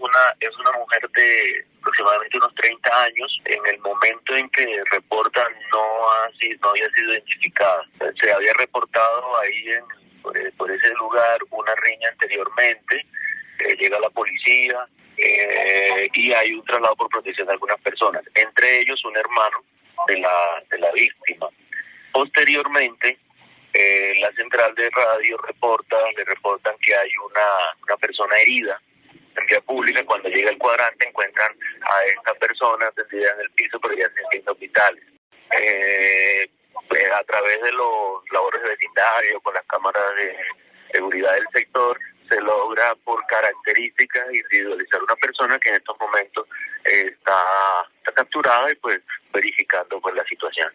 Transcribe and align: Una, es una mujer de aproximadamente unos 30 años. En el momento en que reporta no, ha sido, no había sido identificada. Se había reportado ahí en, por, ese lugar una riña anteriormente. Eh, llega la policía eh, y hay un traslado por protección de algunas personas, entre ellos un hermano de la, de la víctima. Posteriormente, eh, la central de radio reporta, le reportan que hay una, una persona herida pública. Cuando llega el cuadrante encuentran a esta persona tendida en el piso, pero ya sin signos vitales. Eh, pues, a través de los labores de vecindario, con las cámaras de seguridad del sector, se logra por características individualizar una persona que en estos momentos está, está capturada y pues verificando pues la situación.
Una, 0.00 0.34
es 0.40 0.56
una 0.58 0.72
mujer 0.72 1.08
de 1.10 1.66
aproximadamente 1.80 2.36
unos 2.36 2.54
30 2.54 3.02
años. 3.04 3.40
En 3.44 3.66
el 3.66 3.78
momento 3.80 4.36
en 4.36 4.48
que 4.50 4.82
reporta 4.90 5.46
no, 5.72 6.10
ha 6.10 6.30
sido, 6.38 6.58
no 6.62 6.70
había 6.70 6.88
sido 6.90 7.12
identificada. 7.12 7.84
Se 8.20 8.32
había 8.32 8.52
reportado 8.54 9.38
ahí 9.40 9.68
en, 9.68 9.84
por, 10.56 10.70
ese 10.70 10.88
lugar 10.94 11.38
una 11.50 11.74
riña 11.76 12.08
anteriormente. 12.10 13.06
Eh, 13.60 13.76
llega 13.76 13.98
la 14.00 14.10
policía 14.10 14.86
eh, 15.16 16.08
y 16.12 16.32
hay 16.32 16.52
un 16.54 16.64
traslado 16.64 16.94
por 16.96 17.08
protección 17.08 17.46
de 17.46 17.54
algunas 17.54 17.80
personas, 17.80 18.22
entre 18.34 18.80
ellos 18.80 19.04
un 19.04 19.16
hermano 19.16 19.64
de 20.06 20.18
la, 20.18 20.62
de 20.70 20.78
la 20.78 20.92
víctima. 20.92 21.48
Posteriormente, 22.12 23.18
eh, 23.72 24.14
la 24.20 24.32
central 24.32 24.74
de 24.74 24.88
radio 24.90 25.36
reporta, 25.38 25.96
le 26.16 26.24
reportan 26.24 26.74
que 26.80 26.94
hay 26.94 27.10
una, 27.26 27.48
una 27.84 27.96
persona 27.96 28.38
herida 28.38 28.80
pública. 29.64 30.04
Cuando 30.04 30.28
llega 30.28 30.50
el 30.50 30.58
cuadrante 30.58 31.08
encuentran 31.08 31.52
a 31.82 32.04
esta 32.04 32.34
persona 32.34 32.90
tendida 32.92 33.32
en 33.34 33.40
el 33.40 33.50
piso, 33.52 33.78
pero 33.80 33.94
ya 33.94 34.08
sin 34.10 34.28
signos 34.30 34.58
vitales. 34.58 35.04
Eh, 35.58 36.48
pues, 36.88 37.04
a 37.12 37.24
través 37.24 37.60
de 37.62 37.72
los 37.72 38.22
labores 38.32 38.62
de 38.62 38.68
vecindario, 38.68 39.40
con 39.40 39.54
las 39.54 39.64
cámaras 39.66 40.16
de 40.16 40.36
seguridad 40.92 41.34
del 41.34 41.48
sector, 41.52 41.98
se 42.28 42.40
logra 42.40 42.94
por 43.04 43.24
características 43.26 44.26
individualizar 44.32 45.02
una 45.02 45.16
persona 45.16 45.58
que 45.58 45.70
en 45.70 45.76
estos 45.76 45.98
momentos 45.98 46.46
está, 46.84 47.44
está 47.98 48.12
capturada 48.12 48.70
y 48.70 48.74
pues 48.76 49.00
verificando 49.32 50.00
pues 50.00 50.14
la 50.14 50.24
situación. 50.24 50.72